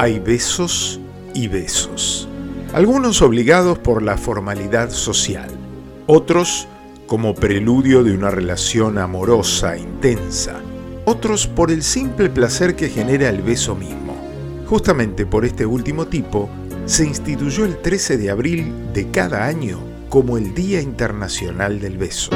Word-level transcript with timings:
Hay 0.00 0.20
besos 0.20 1.00
y 1.34 1.48
besos. 1.48 2.28
Algunos 2.72 3.20
obligados 3.20 3.80
por 3.80 4.00
la 4.00 4.16
formalidad 4.16 4.90
social, 4.90 5.50
otros 6.06 6.68
como 7.08 7.34
preludio 7.34 8.04
de 8.04 8.12
una 8.12 8.30
relación 8.30 8.98
amorosa, 8.98 9.76
intensa, 9.76 10.60
otros 11.04 11.48
por 11.48 11.72
el 11.72 11.82
simple 11.82 12.30
placer 12.30 12.76
que 12.76 12.90
genera 12.90 13.28
el 13.28 13.42
beso 13.42 13.74
mismo. 13.74 14.14
Justamente 14.66 15.26
por 15.26 15.44
este 15.44 15.66
último 15.66 16.06
tipo, 16.06 16.48
se 16.84 17.04
instituyó 17.04 17.64
el 17.64 17.78
13 17.78 18.18
de 18.18 18.30
abril 18.30 18.72
de 18.94 19.10
cada 19.10 19.46
año 19.46 19.80
como 20.08 20.38
el 20.38 20.54
Día 20.54 20.80
Internacional 20.80 21.80
del 21.80 21.98
Beso. 21.98 22.30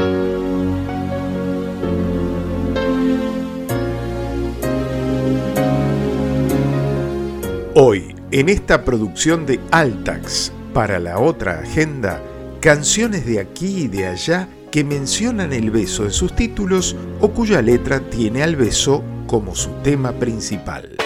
En 8.32 8.48
esta 8.48 8.84
producción 8.84 9.44
de 9.44 9.60
Altax 9.70 10.52
para 10.72 10.98
la 10.98 11.18
otra 11.18 11.60
agenda, 11.60 12.22
canciones 12.60 13.26
de 13.26 13.40
aquí 13.40 13.82
y 13.82 13.88
de 13.88 14.06
allá 14.06 14.48
que 14.70 14.84
mencionan 14.84 15.52
el 15.52 15.70
beso 15.70 16.04
en 16.04 16.12
sus 16.12 16.34
títulos 16.34 16.96
o 17.20 17.28
cuya 17.28 17.60
letra 17.60 18.00
tiene 18.00 18.42
al 18.42 18.56
beso 18.56 19.04
como 19.26 19.54
su 19.54 19.70
tema 19.82 20.12
principal. 20.12 21.01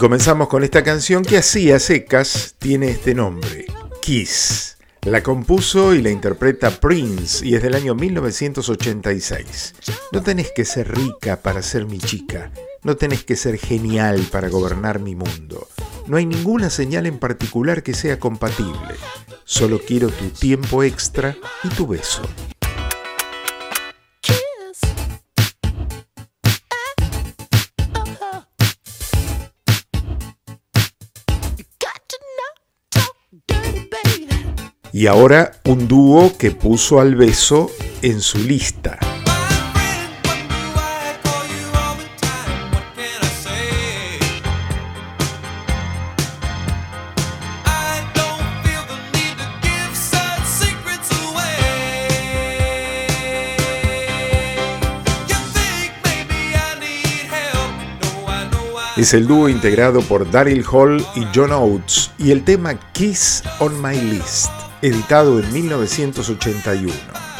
Comenzamos 0.00 0.48
con 0.48 0.64
esta 0.64 0.82
canción 0.82 1.22
que 1.22 1.36
así 1.36 1.70
a 1.70 1.78
secas 1.78 2.54
tiene 2.58 2.88
este 2.88 3.14
nombre, 3.14 3.66
Kiss. 4.00 4.78
La 5.02 5.22
compuso 5.22 5.94
y 5.94 6.00
la 6.00 6.10
interpreta 6.10 6.70
Prince 6.70 7.46
y 7.46 7.54
es 7.54 7.62
del 7.62 7.74
año 7.74 7.94
1986. 7.94 9.74
No 10.10 10.22
tenés 10.22 10.52
que 10.52 10.64
ser 10.64 10.96
rica 10.96 11.36
para 11.42 11.60
ser 11.60 11.84
mi 11.84 11.98
chica, 11.98 12.50
no 12.82 12.96
tenés 12.96 13.24
que 13.24 13.36
ser 13.36 13.58
genial 13.58 14.26
para 14.32 14.48
gobernar 14.48 15.00
mi 15.00 15.14
mundo. 15.14 15.68
No 16.06 16.16
hay 16.16 16.24
ninguna 16.24 16.70
señal 16.70 17.04
en 17.04 17.18
particular 17.18 17.82
que 17.82 17.92
sea 17.92 18.18
compatible. 18.18 18.94
Solo 19.44 19.80
quiero 19.86 20.08
tu 20.08 20.30
tiempo 20.30 20.82
extra 20.82 21.36
y 21.62 21.68
tu 21.68 21.86
beso. 21.86 22.22
Y 35.00 35.06
ahora 35.06 35.52
un 35.64 35.88
dúo 35.88 36.36
que 36.36 36.50
puso 36.50 37.00
al 37.00 37.14
beso 37.14 37.70
en 38.02 38.20
su 38.20 38.36
lista. 38.36 38.98
Es 58.98 59.14
el 59.14 59.26
dúo 59.26 59.48
integrado 59.48 60.02
por 60.02 60.30
Daryl 60.30 60.62
Hall 60.70 61.02
y 61.16 61.26
John 61.34 61.52
Oates 61.52 62.10
y 62.18 62.32
el 62.32 62.44
tema 62.44 62.78
Kiss 62.92 63.42
on 63.60 63.80
My 63.80 63.98
List 63.98 64.59
editado 64.82 65.40
en 65.40 65.52
1981, 65.52 66.92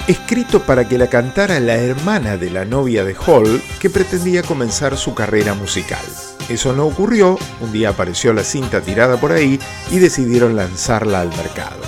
escrito 0.08 0.60
para 0.60 0.88
que 0.88 0.98
la 0.98 1.08
cantara 1.08 1.60
la 1.60 1.76
hermana 1.76 2.36
de 2.36 2.50
la 2.50 2.64
novia 2.64 3.04
de 3.04 3.14
Hall 3.14 3.62
que 3.80 3.90
pretendía 3.90 4.42
comenzar 4.42 4.96
su 4.96 5.14
carrera 5.14 5.54
musical. 5.54 6.04
Eso 6.48 6.72
no 6.72 6.86
ocurrió, 6.86 7.38
un 7.60 7.72
día 7.72 7.90
apareció 7.90 8.32
la 8.32 8.44
cinta 8.44 8.80
tirada 8.80 9.18
por 9.18 9.32
ahí 9.32 9.60
y 9.90 9.98
decidieron 9.98 10.56
lanzarla 10.56 11.20
al 11.20 11.28
mercado. 11.28 11.80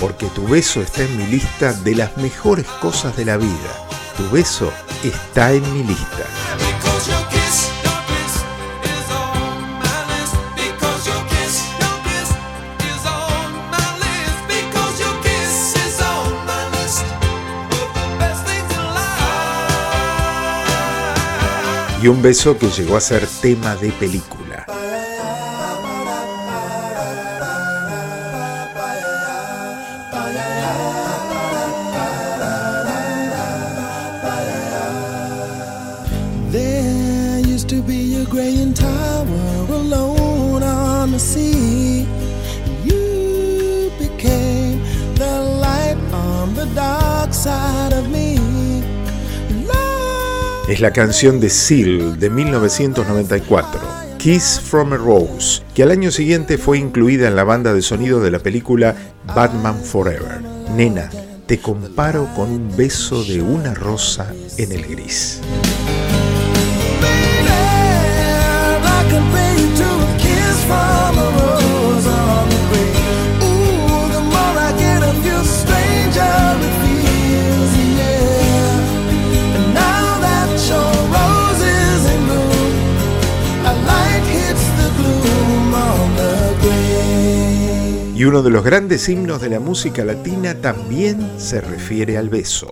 Porque 0.00 0.26
tu 0.26 0.46
beso 0.46 0.80
está 0.80 1.02
en 1.02 1.16
mi 1.16 1.26
lista 1.26 1.72
de 1.72 1.94
las 1.94 2.16
mejores 2.16 2.66
cosas 2.80 3.16
de 3.16 3.24
la 3.24 3.36
vida. 3.36 3.88
Tu 4.16 4.30
beso 4.30 4.72
está 5.02 5.52
en 5.52 5.62
mi 5.72 5.82
lista. 5.82 6.73
Y 22.04 22.08
un 22.08 22.20
beso 22.20 22.58
que 22.58 22.68
llegó 22.68 22.98
a 22.98 23.00
ser 23.00 23.26
tema 23.40 23.76
de 23.76 23.90
película. 23.92 24.66
Es 50.68 50.80
la 50.80 50.92
canción 50.92 51.40
de 51.40 51.50
Seal 51.50 52.18
de 52.18 52.30
1994, 52.30 53.80
Kiss 54.18 54.60
from 54.60 54.94
a 54.94 54.96
Rose, 54.96 55.62
que 55.74 55.82
al 55.82 55.90
año 55.90 56.10
siguiente 56.10 56.56
fue 56.56 56.78
incluida 56.78 57.28
en 57.28 57.36
la 57.36 57.44
banda 57.44 57.74
de 57.74 57.82
sonido 57.82 58.20
de 58.20 58.30
la 58.30 58.38
película 58.38 58.94
Batman 59.34 59.76
Forever. 59.76 60.40
Nena, 60.74 61.10
te 61.46 61.58
comparo 61.58 62.28
con 62.34 62.50
un 62.50 62.74
beso 62.76 63.22
de 63.24 63.42
una 63.42 63.74
rosa 63.74 64.32
en 64.56 64.72
el 64.72 64.86
gris. 64.86 65.40
Y 88.24 88.26
uno 88.26 88.42
de 88.42 88.48
los 88.48 88.64
grandes 88.64 89.06
himnos 89.10 89.42
de 89.42 89.50
la 89.50 89.60
música 89.60 90.02
latina 90.02 90.54
también 90.54 91.32
se 91.36 91.60
refiere 91.60 92.16
al 92.16 92.30
beso. 92.30 92.70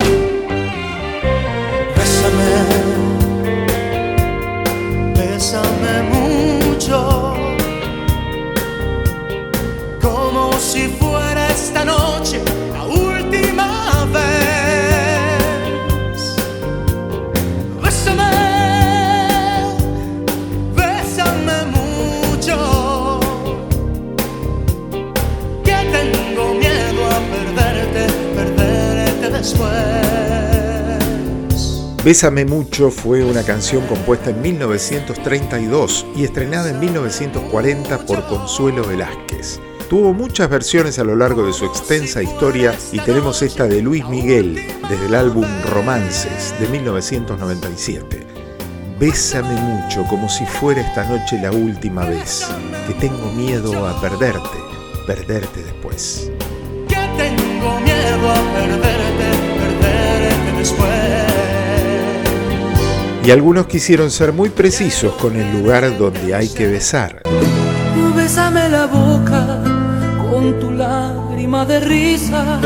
Bésame 32.04 32.44
mucho 32.44 32.90
fue 32.90 33.24
una 33.24 33.44
canción 33.44 33.86
compuesta 33.86 34.30
en 34.30 34.42
1932 34.42 36.04
y 36.16 36.24
estrenada 36.24 36.70
en 36.70 36.80
1940 36.80 38.06
por 38.06 38.26
Consuelo 38.26 38.84
Velázquez. 38.84 39.60
Tuvo 39.88 40.12
muchas 40.12 40.50
versiones 40.50 40.98
a 40.98 41.04
lo 41.04 41.14
largo 41.14 41.46
de 41.46 41.52
su 41.52 41.64
extensa 41.64 42.20
historia 42.20 42.74
y 42.90 42.98
tenemos 42.98 43.40
esta 43.42 43.68
de 43.68 43.80
Luis 43.82 44.04
Miguel 44.08 44.60
desde 44.90 45.06
el 45.06 45.14
álbum 45.14 45.46
Romances 45.70 46.52
de 46.58 46.66
1997. 46.66 48.26
Bésame 48.98 49.54
mucho 49.60 50.02
como 50.10 50.28
si 50.28 50.44
fuera 50.44 50.80
esta 50.80 51.04
noche 51.04 51.38
la 51.40 51.52
última 51.52 52.04
vez, 52.04 52.48
que 52.88 52.94
tengo 52.94 53.30
miedo 53.30 53.86
a 53.86 54.00
perderte, 54.00 54.58
perderte 55.06 55.62
después. 55.62 56.32
Que 56.88 56.96
tengo 57.16 57.78
miedo 57.80 58.28
a 58.28 58.54
perderte 58.54 59.02
Y 63.24 63.30
algunos 63.30 63.66
quisieron 63.66 64.10
ser 64.10 64.32
muy 64.32 64.48
precisos 64.48 65.12
con 65.14 65.36
el 65.36 65.52
lugar 65.52 65.96
donde 65.96 66.34
hay 66.34 66.48
que 66.48 66.66
besar. 66.66 67.22
Bésame 68.16 68.68
la 68.68 68.86
boca 68.86 69.62
con 70.30 70.58
tu 70.58 70.70
lágrima 70.72 71.64
de 71.64 71.80
risa. 71.80 72.60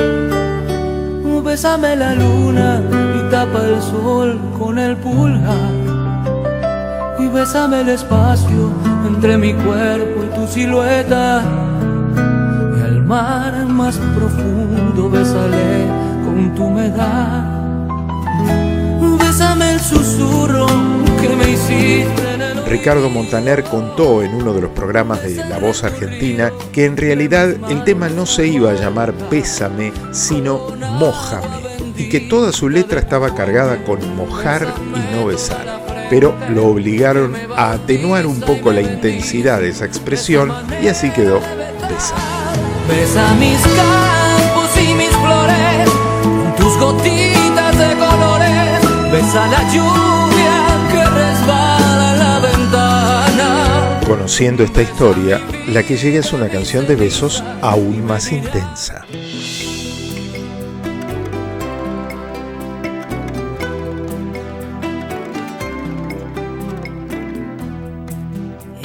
Bésame 1.45 1.95
la 1.97 2.15
luna 2.15 2.83
y 3.17 3.31
tapa 3.31 3.65
el 3.67 3.81
sol 3.81 4.39
con 4.59 4.79
el 4.79 4.97
pulgar. 4.97 5.73
Y 7.19 7.29
bésame 7.29 7.83
el 7.83 7.89
espacio 7.91 8.73
entre 9.07 9.39
mi 9.39 9.55
cuerpo 9.55 10.25
y 10.25 10.35
tu 10.35 10.47
silueta. 10.47 11.43
Y 12.77 12.83
al 12.83 13.03
mar 13.03 13.65
más 13.67 13.97
profundo 14.17 15.09
susurro 19.87 20.67
que 21.21 21.29
me 21.29 21.51
hiciste 21.51 22.35
en 22.35 22.41
el 22.41 22.65
Ricardo 22.67 23.09
Montaner 23.09 23.63
contó 23.63 24.23
en 24.23 24.35
uno 24.35 24.53
de 24.53 24.61
los 24.61 24.71
programas 24.73 25.23
de 25.23 25.37
La 25.37 25.59
Voz 25.59 25.85
Argentina 25.85 26.51
que 26.73 26.87
en 26.87 26.97
realidad 26.97 27.51
el 27.71 27.85
tema 27.85 28.09
no 28.09 28.27
se 28.27 28.49
iba 28.49 28.73
a 28.73 28.75
llamar 28.75 29.15
Bésame, 29.31 29.93
sino 30.11 30.67
Mójame, 30.99 31.47
y 31.97 32.09
que 32.09 32.19
toda 32.21 32.51
su 32.51 32.69
letra 32.69 32.99
estaba 32.99 33.35
cargada 33.35 33.85
con 33.85 34.17
mojar 34.17 34.67
y 34.95 35.15
no 35.15 35.27
besar. 35.27 36.07
Pero 36.11 36.35
lo 36.51 36.67
obligaron 36.67 37.37
a 37.57 37.73
atenuar 37.73 38.27
un 38.27 38.41
poco 38.41 38.73
la 38.73 38.81
intensidad 38.81 39.61
de 39.61 39.69
esa 39.69 39.85
expresión 39.85 40.53
y 40.83 40.89
así 40.89 41.11
quedó 41.11 41.41
Bésame. 41.89 42.21
Besa 42.89 43.35
mis 43.35 43.61
campos 43.77 44.71
y 44.77 44.95
mis 44.95 45.11
flores, 45.11 45.89
tus 46.57 46.77
gotitas 46.79 47.36
la 49.35 49.63
lluvia 49.73 50.55
que 50.89 51.05
resbala 51.05 52.13
en 52.13 52.19
la 52.19 52.39
ventana. 52.39 54.01
Conociendo 54.07 54.63
esta 54.63 54.83
historia, 54.83 55.41
la 55.67 55.83
que 55.83 55.97
llega 55.97 56.21
es 56.21 56.33
una 56.33 56.49
canción 56.49 56.87
de 56.87 56.95
besos 56.95 57.43
aún 57.61 58.07
más 58.07 58.31
intensa. 58.31 59.05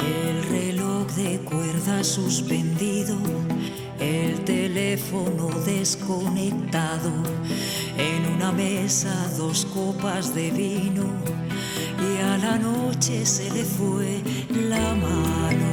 El 0.00 0.42
reloj 0.50 1.06
de 1.12 1.38
cuerda 1.44 2.02
suspendido, 2.02 3.16
teléfono 4.92 5.48
desconectado, 5.64 7.10
en 7.96 8.26
una 8.34 8.52
mesa 8.52 9.14
dos 9.38 9.64
copas 9.72 10.34
de 10.34 10.50
vino 10.50 11.04
y 11.98 12.20
a 12.20 12.36
la 12.36 12.58
noche 12.58 13.24
se 13.24 13.50
le 13.52 13.64
fue 13.64 14.20
la 14.50 14.94
mano. 14.94 15.72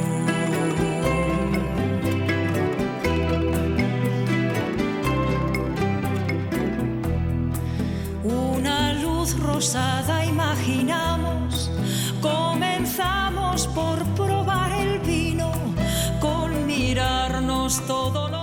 Una 8.24 8.94
luz 9.02 9.38
rosada 9.38 10.24
imaginamos, 10.24 11.09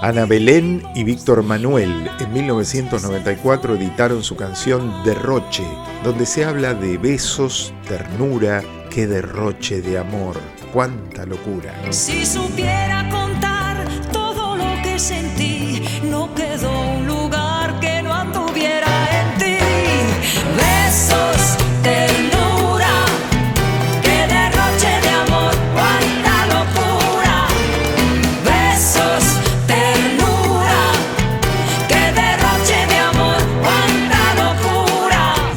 Ana 0.02 0.26
Belén 0.26 0.84
y 0.94 1.04
Víctor 1.04 1.42
Manuel 1.42 2.10
en 2.20 2.34
1994 2.34 3.76
editaron 3.76 4.24
su 4.24 4.36
canción 4.36 5.04
Derroche, 5.04 5.66
donde 6.04 6.28
se 6.28 6.46
habla 6.46 6.76
de 6.76 7.00
besos, 7.00 7.74
ternura, 7.88 8.64
qué 8.92 9.08
derroche 9.08 9.82
de 9.82 9.98
amor, 9.98 10.40
cuánta 10.72 11.26
locura. 11.26 11.74
Si 11.90 12.26
supiera 12.28 13.10
contar 13.10 13.88
todo 14.12 14.56
lo 14.56 14.82
que 14.84 15.00
sentí, 15.00 15.82
no 16.04 16.34
quedó 16.36 16.77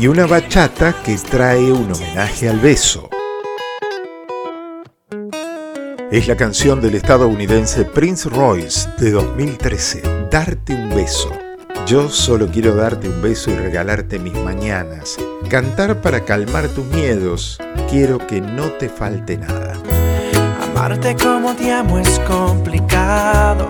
Y 0.01 0.09
una 0.09 0.25
bachata 0.25 0.95
que 1.05 1.15
trae 1.17 1.71
un 1.71 1.93
homenaje 1.93 2.49
al 2.49 2.59
beso. 2.59 3.11
Es 6.11 6.27
la 6.27 6.39
canción 6.39 6.81
del 6.81 6.95
estadounidense 6.95 7.85
Prince 7.85 8.31
Royce 8.31 8.89
de 8.97 9.11
2013, 9.11 10.03
Darte 10.31 10.75
un 10.75 10.89
beso. 10.89 11.31
Yo 11.87 12.09
solo 12.09 12.49
quiero 12.51 12.75
darte 12.75 13.11
un 13.11 13.21
beso 13.21 13.51
y 13.51 13.57
regalarte 13.57 14.19
mis 14.19 14.33
mañanas, 14.33 15.19
cantar 15.51 16.01
para 16.01 16.25
calmar 16.25 16.69
tus 16.69 16.87
miedos, 16.87 17.59
quiero 17.91 18.27
que 18.27 18.41
no 18.41 18.71
te 18.73 18.89
falte 18.89 19.37
nada. 19.37 19.75
Amarte 20.63 21.15
como 21.15 21.55
te 21.55 21.75
amo 21.75 21.99
es 21.99 22.19
complicado. 22.21 23.69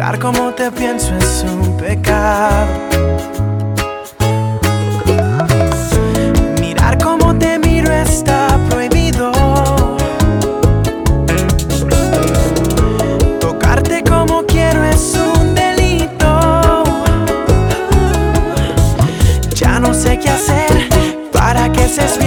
Pensar 0.00 0.18
como 0.18 0.50
te 0.54 0.70
pienso 0.70 1.14
es 1.14 1.44
un 1.46 1.76
pecado. 1.76 2.66
Mirar 6.58 6.96
como 6.96 7.36
te 7.36 7.58
miro 7.58 7.92
está 7.92 8.58
prohibido. 8.70 9.30
Tocarte 13.40 14.02
como 14.02 14.42
quiero 14.46 14.82
es 14.84 15.14
un 15.14 15.54
delito. 15.54 16.82
Ya 19.54 19.78
no 19.80 19.92
sé 19.92 20.18
qué 20.18 20.30
hacer 20.30 20.88
para 21.30 21.70
que 21.70 21.86
seas 21.86 22.18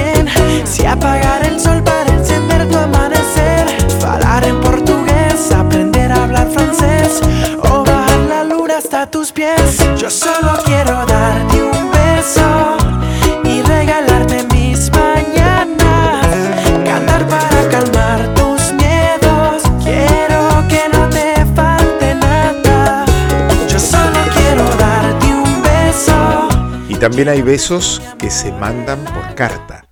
también 27.03 27.27
hay 27.27 27.41
besos 27.41 28.01
que 28.17 28.29
se 28.29 28.49
mandan 28.53 29.03
por 29.03 29.35
carta. 29.35 29.83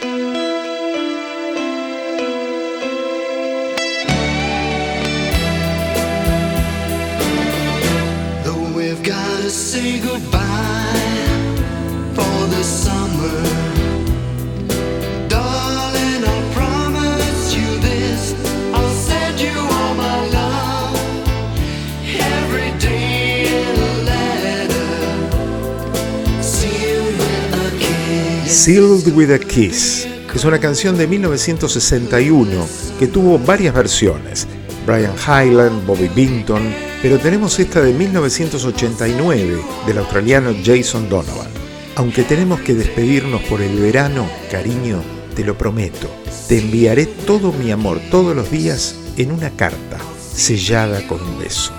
Sealed 28.63 29.11
with 29.15 29.31
a 29.31 29.39
Kiss 29.39 30.07
es 30.35 30.45
una 30.45 30.59
canción 30.59 30.95
de 30.95 31.07
1961 31.07 32.67
que 32.99 33.07
tuvo 33.07 33.39
varias 33.39 33.73
versiones. 33.73 34.47
Brian 34.85 35.15
Hyland, 35.15 35.83
Bobby 35.87 36.07
Binton, 36.09 36.61
pero 37.01 37.17
tenemos 37.17 37.57
esta 37.57 37.81
de 37.81 37.91
1989 37.91 39.59
del 39.87 39.97
australiano 39.97 40.53
Jason 40.63 41.09
Donovan. 41.09 41.47
Aunque 41.95 42.21
tenemos 42.21 42.61
que 42.61 42.75
despedirnos 42.75 43.41
por 43.45 43.63
el 43.63 43.79
verano, 43.79 44.29
cariño, 44.51 45.01
te 45.35 45.43
lo 45.43 45.57
prometo, 45.57 46.07
te 46.47 46.59
enviaré 46.59 47.07
todo 47.07 47.51
mi 47.53 47.71
amor 47.71 47.99
todos 48.11 48.35
los 48.35 48.51
días 48.51 48.95
en 49.17 49.31
una 49.31 49.49
carta 49.49 49.97
sellada 50.35 51.07
con 51.07 51.19
un 51.19 51.39
beso. 51.39 51.73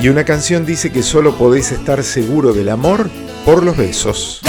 Y 0.00 0.08
una 0.08 0.24
canción 0.24 0.64
dice 0.64 0.92
que 0.92 1.02
solo 1.02 1.36
podés 1.36 1.72
estar 1.72 2.04
seguro 2.04 2.52
del 2.52 2.68
amor 2.68 3.10
por 3.44 3.64
los 3.64 3.76
besos. 3.76 4.40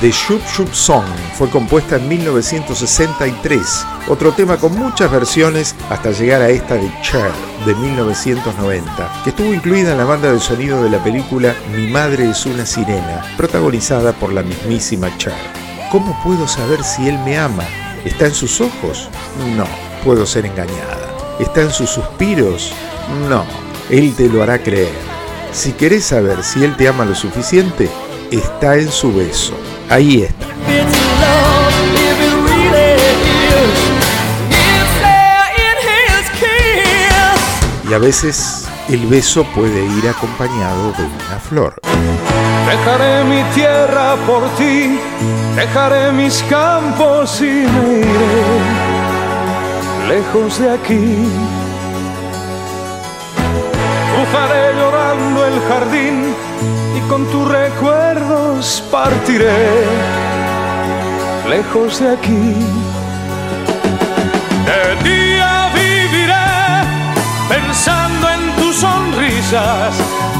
The 0.00 0.12
Shoop 0.12 0.40
Shoop 0.46 0.72
Song 0.72 1.04
fue 1.34 1.50
compuesta 1.50 1.96
en 1.96 2.06
1963, 2.06 3.84
otro 4.06 4.30
tema 4.30 4.56
con 4.56 4.78
muchas 4.78 5.10
versiones 5.10 5.74
hasta 5.90 6.12
llegar 6.12 6.40
a 6.40 6.50
esta 6.50 6.76
de 6.76 6.88
Cher 7.02 7.32
de 7.66 7.74
1990, 7.74 9.22
que 9.24 9.30
estuvo 9.30 9.52
incluida 9.52 9.90
en 9.90 9.98
la 9.98 10.04
banda 10.04 10.32
de 10.32 10.38
sonido 10.38 10.84
de 10.84 10.90
la 10.90 11.02
película 11.02 11.52
Mi 11.74 11.88
madre 11.88 12.30
es 12.30 12.46
una 12.46 12.64
sirena, 12.64 13.24
protagonizada 13.36 14.12
por 14.12 14.32
la 14.32 14.44
mismísima 14.44 15.10
Cher. 15.18 15.34
¿Cómo 15.90 16.16
puedo 16.22 16.46
saber 16.46 16.84
si 16.84 17.08
él 17.08 17.18
me 17.24 17.36
ama? 17.36 17.64
¿Está 18.04 18.26
en 18.26 18.34
sus 18.34 18.60
ojos? 18.60 19.08
No, 19.56 19.66
puedo 20.04 20.26
ser 20.26 20.46
engañada. 20.46 21.08
¿Está 21.40 21.62
en 21.62 21.72
sus 21.72 21.90
suspiros? 21.90 22.72
No, 23.28 23.44
él 23.90 24.14
te 24.14 24.28
lo 24.28 24.44
hará 24.44 24.62
creer. 24.62 24.94
Si 25.50 25.72
querés 25.72 26.04
saber 26.04 26.44
si 26.44 26.62
él 26.62 26.76
te 26.76 26.86
ama 26.86 27.04
lo 27.04 27.16
suficiente, 27.16 27.90
está 28.30 28.76
en 28.76 28.92
su 28.92 29.12
beso. 29.12 29.54
Ahí 29.90 30.22
está. 30.22 30.48
Y 37.88 37.94
a 37.94 37.98
veces 37.98 38.68
el 38.90 39.06
beso 39.06 39.44
puede 39.54 39.82
ir 39.82 40.08
acompañado 40.08 40.92
de 40.92 41.04
una 41.04 41.38
flor. 41.40 41.80
Dejaré 42.68 43.24
mi 43.24 43.42
tierra 43.54 44.14
por 44.26 44.46
ti, 44.56 44.98
dejaré 45.56 46.12
mis 46.12 46.42
campos 46.50 47.40
y 47.40 47.44
me 47.44 48.00
iré 48.00 48.58
lejos 50.06 50.58
de 50.58 50.70
aquí. 50.70 51.28
Cruzaré 54.12 54.74
llorando 54.74 55.46
el 55.46 55.60
jardín 55.66 56.34
y 56.98 57.00
con 57.08 57.24
tus 57.26 57.48
recuerdos 57.48 58.82
partiré 58.90 59.84
lejos 61.48 62.00
de 62.00 62.10
aquí. 62.10 62.54
De 64.66 65.08
día 65.08 65.70
viviré 65.74 66.34
pensando 67.48 68.28
en 68.30 68.56
tus 68.56 68.76
sonrisas, 68.76 69.94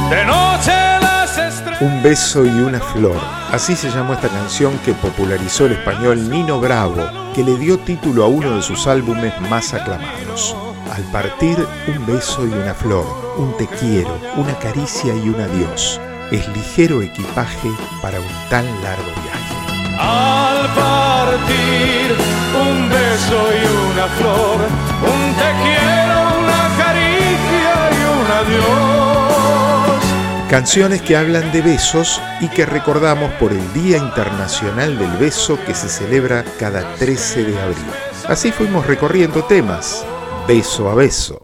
de 0.09 0.25
noche 0.25 0.73
las 1.01 1.37
estrellas. 1.37 1.81
Un 1.81 2.03
beso 2.03 2.45
y 2.45 2.49
una 2.49 2.79
flor. 2.79 3.17
Así 3.51 3.75
se 3.75 3.89
llamó 3.89 4.13
esta 4.13 4.29
canción 4.29 4.77
que 4.85 4.93
popularizó 4.93 5.65
el 5.65 5.73
español 5.73 6.29
Nino 6.29 6.59
Bravo, 6.59 7.09
que 7.33 7.43
le 7.43 7.57
dio 7.57 7.79
título 7.79 8.23
a 8.23 8.27
uno 8.27 8.55
de 8.55 8.61
sus 8.61 8.87
álbumes 8.87 9.33
más 9.49 9.73
aclamados. 9.73 10.55
Al 10.91 11.03
partir, 11.11 11.57
un 11.87 12.05
beso 12.05 12.45
y 12.45 12.51
una 12.51 12.73
flor, 12.73 13.05
un 13.37 13.55
te 13.57 13.67
quiero, 13.67 14.19
una 14.35 14.57
caricia 14.59 15.15
y 15.15 15.29
un 15.29 15.39
adiós. 15.39 15.99
Es 16.31 16.47
ligero 16.49 17.01
equipaje 17.01 17.71
para 18.03 18.19
un 18.19 18.27
tan 18.51 18.65
largo 18.83 19.11
viaje. 19.23 19.55
Al 19.97 20.67
partir, 20.75 22.15
un 22.53 22.87
beso 22.87 23.49
y 23.51 23.65
una 23.91 24.05
flor, 24.09 24.59
un 25.01 25.33
te 25.33 25.51
quiero, 25.63 26.17
una 26.39 26.69
caricia 26.77 27.73
y 27.91 28.01
un 28.13 28.27
adiós. 28.37 30.03
Canciones 30.51 31.01
que 31.01 31.17
hablan 31.17 31.51
de 31.51 31.63
besos 31.63 32.21
y 32.41 32.47
que 32.49 32.67
recordamos 32.67 33.31
por 33.33 33.51
el 33.51 33.73
Día 33.73 33.97
Internacional 33.97 34.99
del 34.99 35.11
Beso 35.17 35.57
que 35.65 35.73
se 35.73 35.89
celebra 35.89 36.45
cada 36.59 36.95
13 36.95 37.43
de 37.43 37.59
abril. 37.59 37.91
Así 38.27 38.51
fuimos 38.51 38.85
recorriendo 38.85 39.43
temas, 39.45 40.05
beso 40.47 40.91
a 40.91 40.95
beso. 40.95 41.41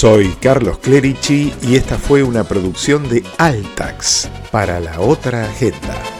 Soy 0.00 0.28
Carlos 0.40 0.78
Clerici 0.78 1.52
y 1.60 1.74
esta 1.74 1.98
fue 1.98 2.22
una 2.22 2.44
producción 2.44 3.08
de 3.08 3.24
Altax 3.36 4.30
para 4.52 4.78
la 4.78 5.00
otra 5.00 5.44
agenda. 5.44 6.17